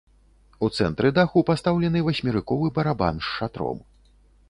[0.67, 3.89] У цэнтры даху пастаўлены васьмерыковы барабан з шатром.